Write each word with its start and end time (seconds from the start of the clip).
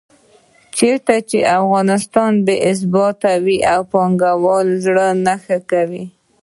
چېرته 0.77 1.13
چې 1.29 1.37
اقتصادي 1.57 2.41
بې 2.45 2.57
ثباتي 2.79 3.33
وي 3.45 3.57
پانګوال 3.91 4.67
زړه 4.85 5.07
نه 5.25 5.35
ښه 5.43 5.57
کوي. 5.71 6.05